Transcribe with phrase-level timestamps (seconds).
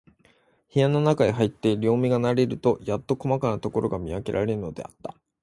[0.73, 5.13] 部屋のなかへ入って、両眼が慣れるとやっと、こまかなところが見わけられるのだった。